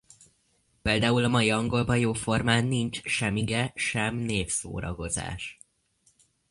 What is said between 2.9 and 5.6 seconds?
sem ige- sem névszóragozás.